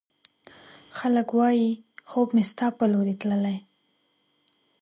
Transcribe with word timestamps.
خلګ 0.97 1.29
وايي، 1.37 1.71
خوب 2.09 2.27
مې 2.35 2.43
ستا 2.51 2.67
په 2.77 2.85
لورې 2.91 3.15
تللی 3.21 3.57